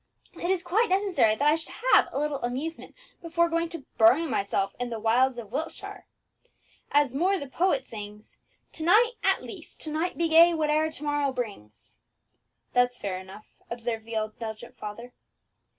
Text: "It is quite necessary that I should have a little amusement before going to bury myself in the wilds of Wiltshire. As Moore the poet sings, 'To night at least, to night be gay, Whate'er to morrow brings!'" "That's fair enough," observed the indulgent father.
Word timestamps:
"It 0.33 0.49
is 0.49 0.63
quite 0.63 0.89
necessary 0.89 1.35
that 1.35 1.47
I 1.47 1.53
should 1.53 1.73
have 1.93 2.09
a 2.11 2.17
little 2.17 2.41
amusement 2.41 2.95
before 3.21 3.47
going 3.49 3.69
to 3.69 3.85
bury 3.99 4.25
myself 4.25 4.73
in 4.79 4.89
the 4.89 4.99
wilds 4.99 5.37
of 5.37 5.51
Wiltshire. 5.51 6.07
As 6.91 7.13
Moore 7.13 7.37
the 7.37 7.45
poet 7.47 7.87
sings, 7.87 8.39
'To 8.71 8.85
night 8.85 9.11
at 9.23 9.43
least, 9.43 9.79
to 9.81 9.91
night 9.91 10.17
be 10.17 10.27
gay, 10.27 10.53
Whate'er 10.55 10.89
to 10.89 11.03
morrow 11.03 11.31
brings!'" 11.31 11.93
"That's 12.73 12.97
fair 12.97 13.19
enough," 13.19 13.45
observed 13.69 14.05
the 14.05 14.15
indulgent 14.15 14.75
father. 14.75 15.13